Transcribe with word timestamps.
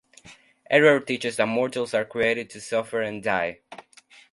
Error 0.71 0.99
teaches 0.99 1.35
that 1.35 1.45
mortals 1.45 1.93
are 1.93 2.03
created 2.05 2.49
to 2.49 2.59
suffer 2.59 3.03
and 3.03 3.21
die. 3.21 3.59